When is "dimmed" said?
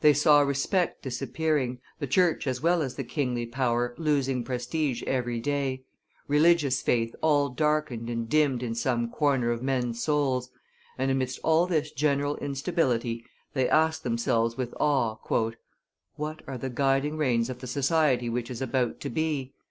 8.26-8.62